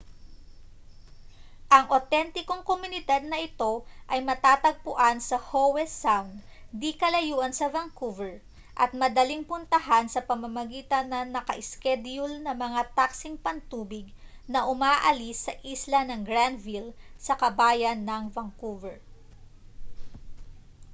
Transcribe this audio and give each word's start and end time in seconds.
ang 1.75 1.85
awtentikong 1.95 2.63
komunidad 2.69 3.21
na 3.27 3.37
ito 3.47 3.73
ay 4.13 4.17
matatagpuan 4.29 5.17
sa 5.29 5.37
howe 5.49 5.85
sound 6.03 6.33
di-kalayuan 6.81 7.53
sa 7.59 7.67
vancouver 7.75 8.33
at 8.83 8.91
madaling 9.01 9.43
puntahan 9.51 10.05
sa 10.13 10.25
pamamagitan 10.29 11.05
ng 11.09 11.25
naka-iskedyul 11.37 12.33
na 12.45 12.53
mga 12.65 12.81
taksing 12.99 13.35
pantubig 13.45 14.07
na 14.51 14.59
umaalis 14.73 15.37
sa 15.53 15.53
isla 15.73 16.01
ng 16.05 16.21
granville 16.29 16.91
sa 17.25 17.33
kabayanan 17.41 18.01
ng 18.07 18.23
vancouver 18.35 18.95